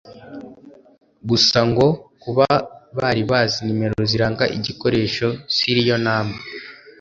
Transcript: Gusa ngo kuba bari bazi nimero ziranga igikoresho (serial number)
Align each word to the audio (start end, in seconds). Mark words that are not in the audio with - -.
Gusa 1.29 1.59
ngo 1.69 1.87
kuba 2.21 2.47
bari 2.97 3.21
bazi 3.31 3.57
nimero 3.65 4.01
ziranga 4.09 4.43
igikoresho 4.57 5.27
(serial 5.55 5.99
number) 6.07 6.39